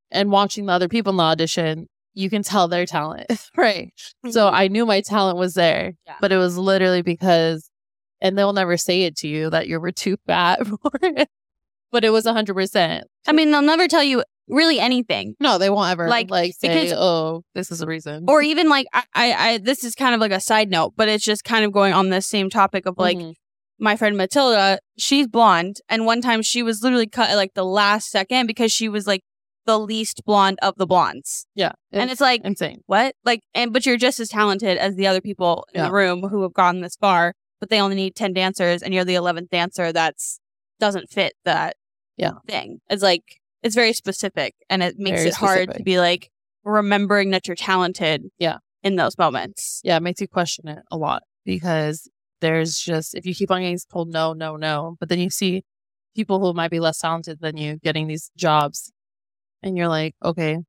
[0.09, 3.27] And watching the other people in the audition, you can tell their talent.
[3.55, 3.93] right.
[4.31, 5.93] So I knew my talent was there.
[6.05, 6.15] Yeah.
[6.19, 7.69] But it was literally because
[8.19, 11.29] and they'll never say it to you that you were too fat for it.
[11.91, 13.05] But it was hundred percent.
[13.27, 15.35] I mean, they'll never tell you really anything.
[15.39, 18.25] No, they won't ever Like, like, say, because- Oh, this is the reason.
[18.27, 21.07] Or even like I, I, I, this is kind of like a side note, but
[21.07, 23.33] it's just kind of going on this same topic of like Mhm.
[23.79, 27.63] my friend Matilda, she's blonde, and one time she was literally cut at like the
[27.65, 29.21] last second because she was like
[29.67, 31.73] the least blonde of the blondes, yeah.
[31.91, 32.81] and it's like insane.
[32.87, 33.13] what?
[33.23, 35.87] Like, and but you're just as talented as the other people in Yeah.
[35.87, 39.05] the room who have gone this far, but they only need ten dancers, and you're
[39.05, 40.39] the eleventh dancer that's
[40.79, 41.75] doesn't fit that
[42.17, 42.31] Yeah.
[42.47, 42.79] thing.
[42.89, 43.23] It's like
[43.61, 46.31] it's very specific, and it makes Very it hard to be like
[46.63, 48.23] remembering that you're talented.
[48.39, 48.57] Yeah.
[48.83, 49.81] in those moments.
[49.83, 52.07] Yeah, it makes you question it a lot because
[52.41, 55.63] there's just if you keep on getting told no, no, no, but then you see
[56.15, 58.93] people who might be less talented than you getting these jobs,
[59.63, 60.59] and you're like, okay,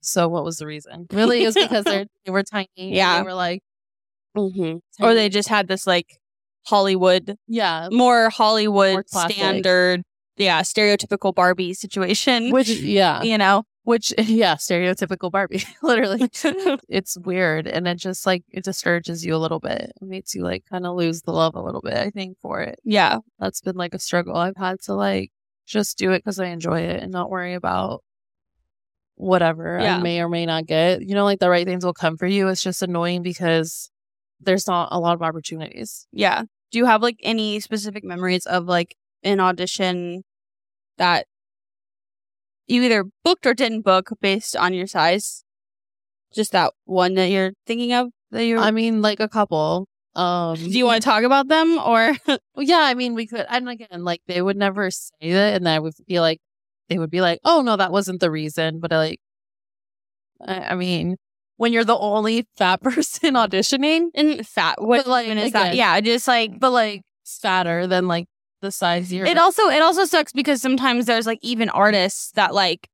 [0.00, 1.06] so what was the reason?
[1.12, 2.68] Really, is because they're they were tiny.
[2.76, 3.18] Yeah.
[3.18, 3.62] they were like,
[4.36, 5.04] Mm-hmm.
[5.04, 6.06] Or they just had this like
[6.66, 10.02] Hollywood, yeah, more Hollywood More standard
[10.36, 12.50] yeah, stereotypical Barbie situation.
[12.50, 16.28] Which yeah, you know, which yeah, stereotypical Barbie, literally.
[16.88, 19.92] it's weird, and it just like it discourages you a little bit.
[20.00, 21.94] It makes you like kind of lose the love a little bit.
[21.94, 22.78] I think for it.
[22.84, 24.36] yeah, That's been like a struggle.
[24.36, 25.30] I've had to like
[25.66, 28.02] just do it because I enjoy it and not worry about
[29.16, 29.96] whatever Yeah.
[29.98, 31.02] I may or may not get.
[31.02, 32.48] You know, like the right things will come for you.
[32.48, 33.90] It's just annoying because
[34.40, 36.06] there's not a lot of opportunities.
[36.12, 36.42] yeah.
[36.70, 40.22] Do you have like any specific memories of like an audition
[40.96, 41.26] that
[42.66, 45.44] you either booked or didn't book based on your size?
[46.34, 49.86] Just that one that you're thinking of that you I mean, like a couple.
[50.14, 53.44] Um, Do you want to talk about them or Well, yeah, I mean, we could.
[53.50, 56.38] And again, like they would never say that, and I would be like,
[56.92, 59.20] they would be like, "Oh no, that wasn't the reason." But like,
[60.46, 61.16] I, I mean,
[61.56, 64.80] when you're the only fat person auditioning, and fat?
[64.80, 65.74] What But, like, is that?
[65.74, 68.26] Yeah, just like but like fatter than like
[68.60, 69.26] the size you're.
[69.26, 72.88] it also it also sucks because sometimes there's like even artists that like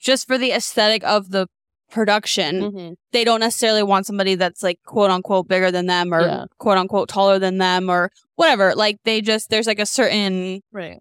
[0.00, 1.46] just for the aesthetic of the
[1.92, 2.94] production Mhm.
[3.12, 6.44] they don't necessarily want somebody that's like quote unquote bigger than them or Yeah.
[6.58, 10.98] quote unquote taller than them or whatever like they just there's like a certain right.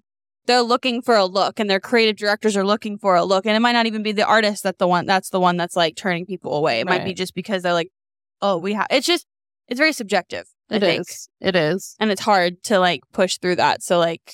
[0.52, 3.56] They're looking for a look and their creative directors are looking for a look and
[3.56, 5.96] it might not even be the artist that the one that's the one that's like
[5.96, 7.92] turning people away it might be just because they're like
[8.42, 9.26] oh we have it's just
[9.68, 11.30] it's very subjective I It think is.
[11.40, 11.96] It is.
[12.00, 14.34] and it's hard to like push through that so like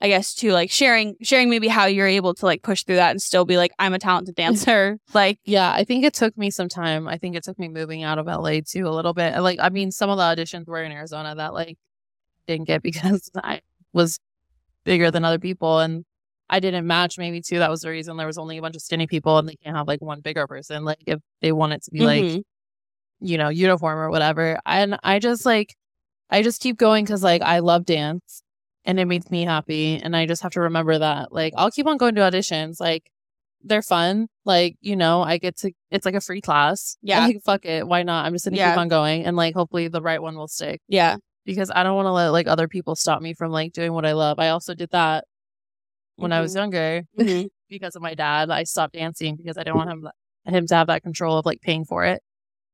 [0.00, 3.10] i guess to like sharing sharing maybe how you're able to like push through that
[3.10, 6.50] and still be like i'm a talented dancer like Yeah, I think it took me
[6.50, 7.08] some time.
[7.08, 9.36] I think it took me moving out of LA too a little bit.
[9.40, 11.76] Like, I mean, some of the auditions were in Arizona that like
[12.46, 13.60] didn't get because I
[13.92, 14.20] was
[14.88, 16.04] bigger than other people and
[16.50, 17.58] I didn't match maybe too.
[17.58, 19.76] That was the reason there was only a bunch of skinny people and they can't
[19.76, 20.82] have like one bigger person.
[20.82, 22.42] Like if they want it to be like, mhm.
[23.20, 24.58] you know, uniform or whatever.
[24.64, 25.76] And I just like
[26.30, 28.42] I just keep going because like I love dance
[28.86, 30.00] and it makes me happy.
[30.02, 31.32] And I just have to remember that.
[31.32, 32.80] Like I'll keep on going to auditions.
[32.80, 33.10] Like
[33.62, 34.28] they're fun.
[34.46, 36.96] Like, you know, I get to it's like a free class.
[37.02, 37.26] Yeah.
[37.26, 37.86] Like fuck it.
[37.86, 38.24] Why not?
[38.24, 38.70] I'm just gonna Yeah.
[38.72, 40.80] keep on going and like hopefully the right one will stick.
[40.88, 41.16] yeah
[41.48, 44.04] Because I don't want to let like other people stop me from like doing what
[44.06, 44.38] I love.
[44.38, 45.24] I also did that
[46.16, 47.48] when I was younger Mhm.
[47.70, 48.50] because of my dad.
[48.50, 50.08] I stopped dancing because I didn't want him
[50.44, 52.22] him to have that control of like paying for it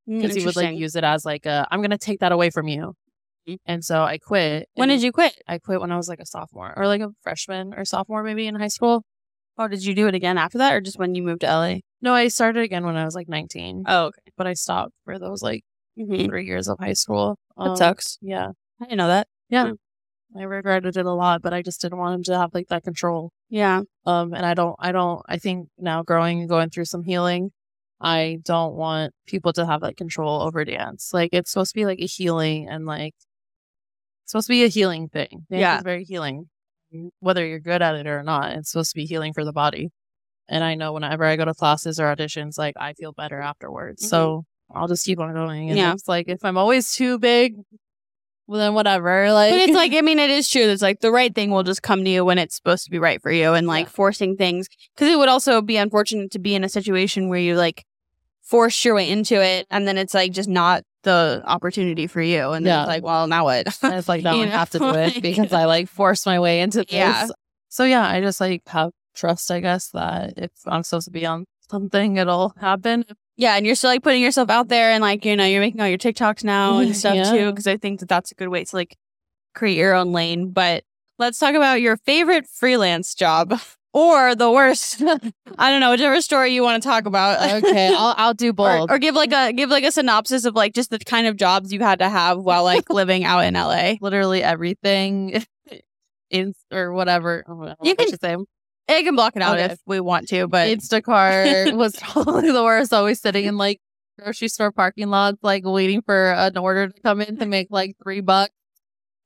[0.06, 2.66] because he would like use it as like a I'm gonna take that away from
[2.68, 2.94] you.
[3.48, 3.58] Mhm.
[3.66, 4.68] And so I quit.
[4.74, 7.10] when did you quit I quit when I was like a sophomore or like a
[7.22, 9.04] freshman or sophomore maybe in high school.
[9.58, 11.74] oh did you do it again after that or just when you moved to la
[12.00, 15.18] No, I started again when I was like 19, oh okay but I stopped for
[15.18, 15.62] those like
[15.96, 16.26] Mhm.
[16.26, 17.36] three years of high school.
[17.56, 19.72] that Um, sucks Yeah, i didn't know that Yeah.
[20.36, 22.82] I regretted it a lot, but I just didn't want him to have like that
[22.82, 23.30] control.
[23.50, 27.04] yeah Um, and I don't, I don't, I think now growing and going through some
[27.04, 27.52] healing,
[28.00, 31.10] I don't want people to have like control over dance.
[31.14, 33.14] Like it's supposed to be like a healing and like
[34.24, 35.46] it's supposed to be a healing thing.
[35.50, 35.76] Dance Yeah.
[35.76, 36.48] is very healing,
[37.20, 38.56] whether you're good at it or not.
[38.56, 39.90] It's supposed to be healing for the body.
[40.48, 44.08] And I know whenever I go to classes or auditions, like I feel better afterwards.
[44.08, 45.70] So I'll just keep on going.
[45.70, 45.92] And Yeah.
[45.92, 47.54] it's like if I'm always too big,
[48.46, 49.32] well then whatever.
[49.32, 51.62] Like, but it's like i mean it is true it's like the right thing will
[51.62, 53.90] just come to you when it's supposed to be right for you and like Yeah.
[53.90, 57.56] forcing things because it would also be unfortunate to be in a situation where you
[57.56, 57.84] like
[58.42, 62.50] force your way into it and then it's like just not the opportunity for you
[62.50, 62.82] and then Yeah.
[62.82, 65.22] it's like well now what And it's like now You I have to do it
[65.22, 66.92] because I like forced my way into this.
[66.92, 67.26] Yeah.
[67.68, 71.24] So yeah, I just like have trust, I guess, that if I'm supposed to be
[71.26, 73.04] on something, it'll happen.
[73.36, 75.80] Yeah, and you're still like putting yourself out there, and like you know, you're making
[75.80, 77.24] all your TikToks now and stuff Yeah.
[77.32, 77.50] too.
[77.50, 78.96] Because I think that that's a good way to like
[79.54, 80.50] create your own lane.
[80.52, 80.84] But
[81.18, 83.58] let's talk about your favorite freelance job
[83.92, 85.02] or the worst.
[85.58, 87.64] I don't know, whichever story you want to talk about.
[87.64, 88.90] Okay, I'll I'll do both.
[88.90, 91.72] or give like a give like a synopsis of like just the kind of jobs
[91.72, 93.94] you had to have while like living out in LA.
[94.00, 95.44] Literally everything
[96.30, 97.44] in or whatever.
[97.46, 98.36] I don't know You can- say.
[98.88, 99.72] I can block it out Okay.
[99.72, 102.92] if we want to, but Instacart was probably the worst.
[102.92, 103.80] Always sitting in like
[104.18, 107.96] grocery store parking lots, like waiting for an order to come in to make like
[108.02, 108.52] three bucks.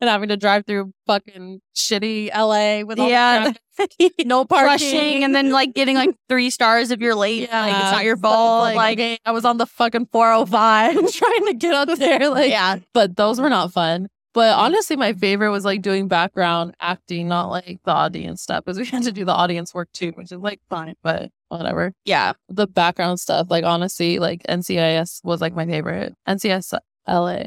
[0.00, 3.50] And having to drive through fucking shitty LA with all yeah,
[4.24, 4.66] no parking.
[4.66, 7.48] rushing and then like getting like three stars if you're late.
[7.48, 7.60] Yeah.
[7.62, 8.76] Like it's not your fault.
[8.76, 12.30] Like, okay, I was on the fucking 405 trying to get up there.
[12.30, 14.06] Like, yeah, but those were not fun.
[14.34, 18.78] But honestly, my favorite was like doing background acting, not like the audience stuff, because
[18.78, 21.92] we had to do the audience work too, which is like fine, but whatever.
[22.04, 22.34] yeah.
[22.48, 26.14] The background stuff, like honestly, like NCIS was like my favorite.
[26.28, 27.44] NCIS LA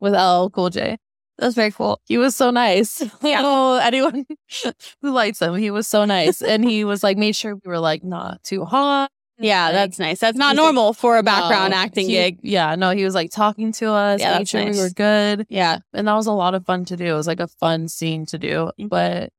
[0.00, 0.96] with LL Cool J.
[1.38, 2.00] That was very cool.
[2.06, 3.02] He was so nice.
[3.22, 3.40] Yeah.
[3.44, 4.24] Oh, anyone
[5.02, 7.80] who likes him, he was so nice, and he was like made sure we were
[7.80, 9.10] like not too hot.
[9.38, 10.20] Yeah, Like, that's nice.
[10.20, 12.38] That's not he's like, normal for a background no, acting he- gig.
[12.42, 14.76] Yeah, no, he was like talking to us, Yeah, that's sure nice.
[14.76, 15.78] we were good, Yeah.
[15.92, 17.04] and that was a lot of fun to do.
[17.06, 18.88] It was like a fun scene to do, Mhm.
[18.88, 19.32] but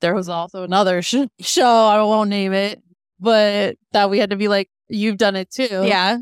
[0.00, 2.82] there was also another sh- show, I won't name it,
[3.20, 5.84] but that we had to be like, you've done it too.
[5.86, 6.18] Yeah.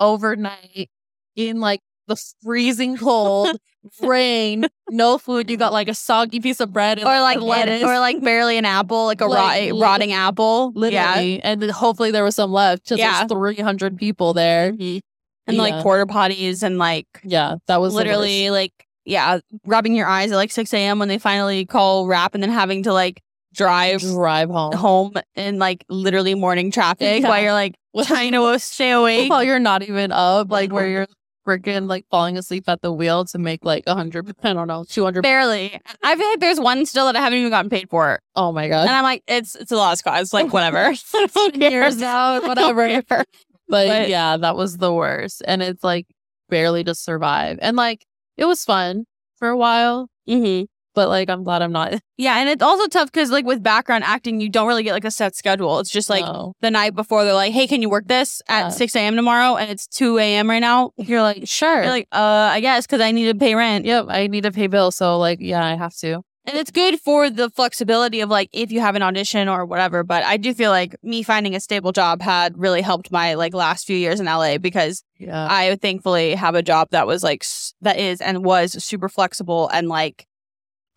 [0.00, 0.90] Overnight
[1.36, 3.56] in like the freezing cold,
[4.00, 5.50] rain, no food.
[5.50, 7.82] You got like a soggy piece of bread and Or like lettuce.
[7.82, 10.72] or like barely an apple, like a Like, rot- rotting apple.
[10.74, 10.80] Yeah.
[10.80, 11.42] literally.
[11.42, 13.18] And hopefully there was some left because Yeah.
[13.26, 14.72] there's 300 people there.
[14.72, 15.00] Mhm.
[15.48, 15.82] And like Yeah.
[15.82, 18.72] porta potties and like Yeah, that was literally like
[19.04, 22.50] yeah, rubbing your eyes at like six AM when they finally call wrap and then
[22.50, 23.20] having to like
[23.52, 24.72] drive drive home.
[24.72, 27.28] home in like literally morning traffic Yeah.
[27.28, 29.28] while you're like trying to stay awake.
[29.28, 31.06] While you're not even up, like where you're
[31.46, 34.84] freaking like falling asleep at the wheel to make like a hundred, I don't know,
[34.88, 35.22] 200.
[35.22, 35.78] Barely.
[36.02, 38.20] I feel like there's one still that I haven't even gotten paid for.
[38.36, 38.82] Oh my God.
[38.82, 40.32] And I'm like, it's it's a lost cause.
[40.32, 40.94] Like whatever.
[41.54, 43.02] Years now, whatever.
[43.08, 43.26] But,
[43.68, 45.42] But- yeah, that was the worst.
[45.46, 46.06] And it's like
[46.48, 47.58] barely to survive.
[47.62, 48.04] And like
[48.36, 49.04] it was fun
[49.36, 50.62] for a while, hmm
[50.94, 51.94] but like I'm glad I'm not.
[52.22, 55.04] Yeah, and it's also tough because like with background acting, you don't really get like
[55.04, 55.80] a set schedule.
[55.80, 56.52] It's just like No.
[56.60, 58.68] the night before they're like, "Hey, can you work this at Yeah.
[58.68, 59.16] 6 a.m.
[59.16, 60.48] tomorrow?" And it's 2 a.m.
[60.48, 60.92] right now.
[60.98, 61.82] you're like, sure.
[61.82, 64.52] You're like, "Uh, I guess because I need to pay rent." yep, I need to
[64.52, 64.94] pay bills.
[64.94, 66.22] So like, yeah, I have to.
[66.44, 70.02] And it's good for the flexibility of like if you have an audition or whatever.
[70.04, 73.54] But I do feel like me finding a stable job had really helped my like
[73.54, 75.46] last few years in LA because Yeah.
[75.50, 77.44] I thankfully have a job that was like
[77.80, 80.26] that is and was super flexible and like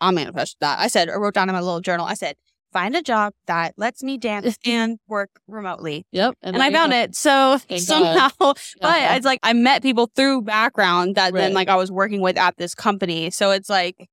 [0.00, 0.78] I'll manifest that.
[0.78, 2.06] I said I wrote down in my little journal.
[2.06, 2.36] I said
[2.72, 6.34] find a job that lets me dance and work remotely, yep.
[6.42, 7.14] and, I found it.
[7.16, 9.16] So Thank somehow, but Yeah.
[9.16, 12.56] it's like I met people through background that then like I was working with at
[12.58, 13.30] this company.
[13.30, 14.08] So it's like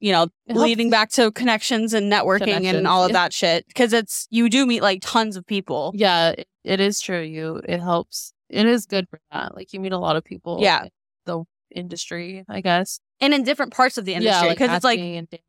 [0.00, 0.60] you know It helps.
[0.62, 3.24] leading back to connections and networking Connections, and all of yeah.
[3.24, 5.92] that shit because it's you do meet like tons of people.
[5.94, 7.20] Yeah, it, it is true.
[7.20, 8.32] You, it helps.
[8.48, 9.54] It is good for that.
[9.54, 10.58] Like you meet a lot of people.
[10.60, 10.86] Yeah.
[11.74, 13.00] Industry, I guess.
[13.20, 15.00] And in different parts of the industry yeah, because it's like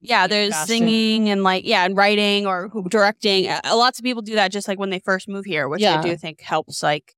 [0.01, 0.67] yeah, there's fashion.
[0.67, 3.45] singing and like yeah, and writing or directing.
[3.65, 6.15] Lots of people do that just like when they first move here, which I do
[6.17, 6.83] think helps.
[6.83, 7.13] Like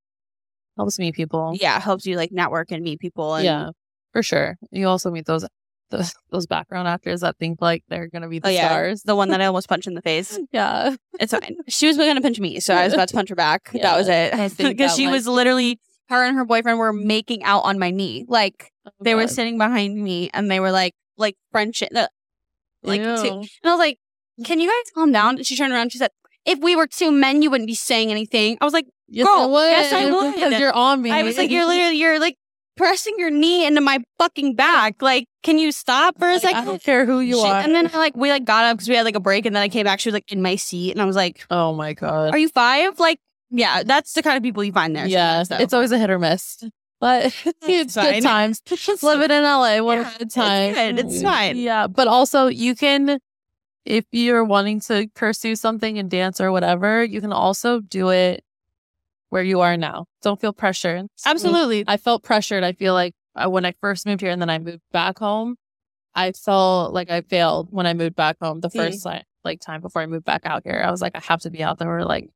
[0.77, 1.53] helps meet people.
[1.59, 3.35] yeah, helps you like network and meet people.
[3.35, 3.69] And, yeah,
[4.11, 4.57] for sure.
[4.71, 5.45] You also meet those
[5.89, 9.03] those, those background actors that think like they're gonna be the Oh yeah, stars.
[9.03, 10.39] the one that I almost punched in the face.
[10.51, 11.55] Yeah, It's fine.
[11.67, 13.71] She was going to punch me, so I was about to punch her back.
[13.81, 14.57] that was it.
[14.57, 18.25] Because she like- was literally her and her boyfriend were making out on my knee.
[18.27, 22.07] Like they were sitting behind me and they were like like French uh,
[22.83, 23.07] like two.
[23.29, 23.97] And I was like,
[24.45, 25.91] "Can you guys calm down?" And she turned around.
[25.91, 26.11] She said,
[26.45, 29.41] "If we were two men, you wouldn't be saying anything." I was like, Yes, Girl,
[29.41, 29.69] I would.
[29.69, 30.33] yes, I would.
[30.33, 31.11] Because you're on me.
[31.11, 32.35] "I was like, you're literally you're like
[32.75, 35.01] pressing your knee into my fucking back.
[35.01, 37.61] Like, can you stop for a Like, I don't care who you She- are.
[37.61, 39.55] And then I like we like got up because we had like a break, and
[39.55, 39.99] then I came back.
[39.99, 42.33] She was like in my seat, and I was like, oh my god.
[42.33, 42.99] "Are you five?
[42.99, 43.19] Like,
[43.53, 45.07] yeah, that's the kind of people you find there.
[45.07, 45.57] yeah, though.
[45.57, 46.63] it's always a hit or miss.
[46.99, 47.25] But
[47.61, 48.13] it's fine.
[48.13, 48.61] good times.
[49.01, 50.73] Living in LA, what Yeah, a good it's time.
[50.73, 50.99] good.
[50.99, 51.57] It's fine.
[51.57, 53.19] Yeah, but also you can,
[53.85, 58.43] if you're wanting to pursue something in dance or whatever, you can also do it
[59.29, 60.05] where you are now.
[60.21, 61.07] Don't feel pressured.
[61.25, 61.83] absolutely.
[61.87, 62.63] I felt pressured.
[62.63, 65.55] I feel like uh, when I first moved here and then I moved back home,
[66.15, 68.75] I felt like I failed when I moved back home the Mm.
[68.91, 70.81] first like, like time before I moved back out here.
[70.85, 72.29] I was like, I have to be out there like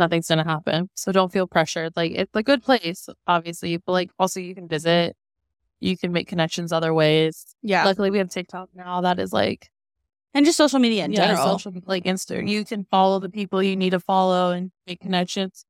[0.00, 0.90] nothing's gonna happen.
[0.94, 1.92] So don't feel pressured.
[1.94, 5.14] Like it's a good place, obviously, but like also you can visit,
[5.78, 7.54] you can make connections other ways.
[7.62, 9.00] Yeah, Luckily, we have TikTok now.
[9.02, 9.70] That is like
[10.34, 11.58] and just social media in yeah, general.
[11.58, 12.46] social like Insta.
[12.48, 15.64] You can follow the people you need to follow and make connections.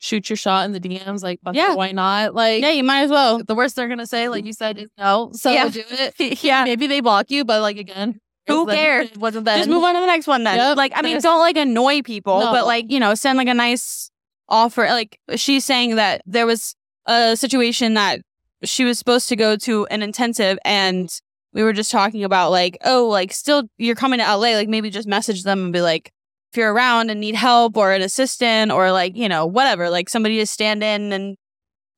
[0.00, 1.22] Shoot your shot in the DMs.
[1.22, 1.74] Like, Yeah.
[1.74, 2.34] why not?
[2.34, 3.42] Like, yeah, you might as well.
[3.42, 5.30] the worst they're gonna say, like you said, is no.
[5.32, 5.68] So Yeah.
[5.68, 6.42] do it.
[6.44, 9.16] yeah, Maybe they block you, but like again, Who then cares?
[9.16, 9.56] Wasn't that.
[9.58, 10.56] just move on to the next one then.
[10.56, 10.76] Yep.
[10.76, 12.52] Like, I mean, don't like annoy people, No.
[12.52, 14.10] but like you know, send like a nice
[14.48, 14.84] offer.
[14.84, 16.74] Like she's saying that there was
[17.06, 18.20] a situation that
[18.64, 21.10] she was supposed to go to an intensive and
[21.52, 24.88] we were just talking about like oh like still you're coming to LA like maybe
[24.90, 26.10] just message them and be like
[26.50, 30.08] if you're around and need help or an assistant or like you know whatever like
[30.08, 31.36] somebody to stand in and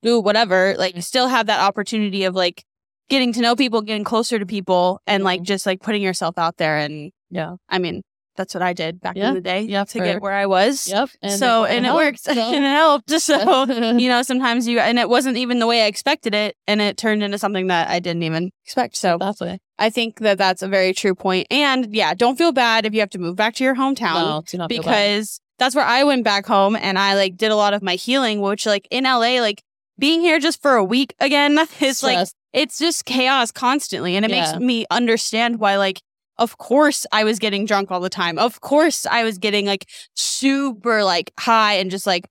[0.02, 2.64] do whatever like you still have that opportunity of like
[3.08, 5.44] getting to know people getting closer to people and like Mhm.
[5.44, 7.56] just like putting yourself out there and Yeah.
[7.68, 8.02] I mean
[8.36, 9.28] that's what I did back Yeah.
[9.28, 11.08] in the day Yeah, to for- get where I was Yep.
[11.38, 13.64] so and it worked so- and it helped so
[13.96, 16.96] you know sometimes you and it wasn't even the way I expected it and it
[16.98, 19.60] turned into something that I didn't even expect so That's it.
[19.78, 21.46] I think that that's a very true point.
[21.50, 24.42] and yeah don't feel bad if you have to move back to your hometown No,
[24.46, 24.88] do not feel bad.
[24.90, 27.94] because that's where I went back home and I like did a lot of my
[27.94, 29.62] healing which like in LA like
[29.98, 32.34] being here just for a week again is like Stress.
[32.52, 34.52] it's just chaos constantly and it Yeah.
[34.52, 36.00] makes me understand why like
[36.38, 38.38] of course I was getting drunk all the time.
[38.38, 42.28] Of course I was getting like super like high and just like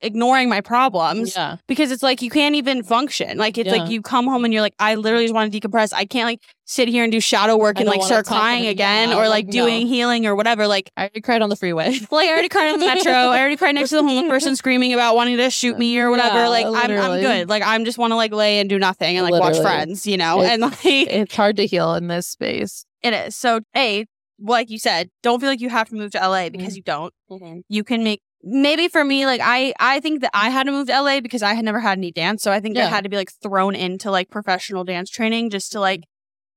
[0.00, 1.56] ignoring my problems Yeah.
[1.66, 3.38] because it's like you can't even function.
[3.38, 3.82] Like it's Yeah.
[3.82, 5.92] like you come home and you're like, I literally just want to decompress.
[5.92, 9.28] I can't like sit here and do shadow work and like start crying again or
[9.28, 9.88] like, like doing no.
[9.88, 10.66] healing or whatever.
[10.66, 11.98] Like I already cried on the freeway.
[12.10, 13.12] well, I already cried on the metro.
[13.12, 16.10] I already cried next to the homeless person screaming about wanting to shoot me or
[16.10, 16.38] whatever.
[16.38, 17.48] Yeah, like I'm, I'm good.
[17.48, 20.16] Like I'm just want to like lay and do nothing and like watch Friends, you
[20.16, 20.42] know.
[20.42, 22.84] It- and like it's hard to heal in this space.
[23.02, 23.36] it is.
[23.36, 24.06] So a
[24.40, 26.76] like you said, don't feel like you have to move to LA because mm-hmm.
[26.76, 27.14] you don't.
[27.30, 27.60] Mm-hmm.
[27.68, 30.86] You can make maybe for me like I I think that I had to move
[30.88, 32.42] to LA because I had never had any dance.
[32.42, 32.88] So I think I Yeah.
[32.88, 36.04] had to be like thrown into like professional dance training just to like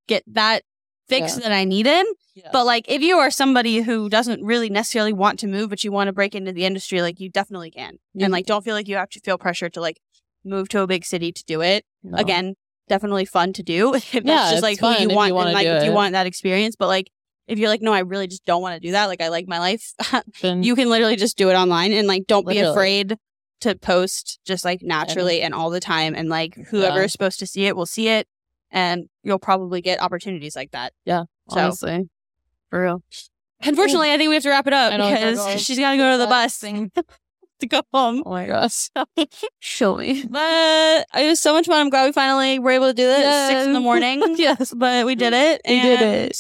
[0.08, 0.64] get that
[1.10, 1.44] fix Yeah.
[1.44, 2.06] that I needed.
[2.36, 2.50] Yeah.
[2.54, 5.92] But like if you are somebody who doesn't really necessarily want to move but you
[5.92, 7.98] want to break into the industry, like you definitely can.
[8.14, 10.00] You And like don't feel like you have to feel pressure to like
[10.46, 11.84] move to a big city to do it.
[12.04, 12.18] No.
[12.18, 12.56] Again,
[12.88, 15.34] definitely fun to do if that's Yeah, just it's like fun who you you want
[15.34, 16.76] wanna and like if you want that experience.
[16.78, 17.10] But like
[17.52, 19.06] if you're like, no, I really just don't want to do that.
[19.06, 19.94] Like I like my life.
[20.42, 23.16] Then- you can literally just do it online and like don't be afraid
[23.62, 27.06] to post just like naturally and all the time and like whoever Yeah.
[27.06, 28.28] is supposed to see it will see it
[28.72, 30.94] and you'll probably get opportunities like that.
[31.06, 31.26] Yeah.
[31.50, 32.10] So- honestly,
[32.70, 33.04] for real.
[33.64, 35.78] Unfortunately, I think we have to wrap it up I know, I gotta because she's
[35.78, 36.58] got to go to the bus
[37.60, 38.24] to go home.
[38.26, 38.90] Oh my gosh.
[39.60, 40.26] Show me.
[40.28, 41.80] But it was so much fun.
[41.80, 44.24] I'm glad we finally were able to do this at six in the morning.
[44.40, 45.62] yes, But we did it.
[45.68, 46.38] we did it.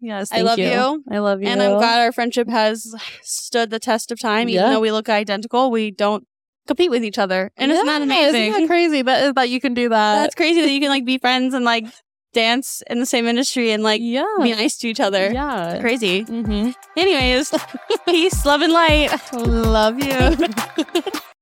[0.00, 1.02] Yes, I love you.
[1.10, 1.48] I love you.
[1.48, 4.48] And I'm glad our friendship has stood the test of time.
[4.48, 4.70] Even Yeah.
[4.70, 6.26] though we look identical, we don't
[6.66, 7.50] compete with each other.
[7.56, 8.50] And isn't that amazing?
[8.50, 10.22] Isn't that crazy that that you can do that?
[10.22, 11.86] That's crazy that you can like be friends and like
[12.32, 14.26] dance in the same industry and like yeah.
[14.42, 15.30] be nice to each other.
[15.32, 15.78] Yeah.
[15.80, 16.24] Crazy.
[16.24, 16.70] Mm-hmm.
[16.96, 17.54] Anyways,
[18.06, 19.10] peace, love, and light.
[19.32, 21.12] Love you.